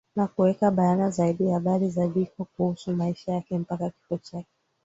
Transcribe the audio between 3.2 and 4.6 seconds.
yake mpaka kifo chake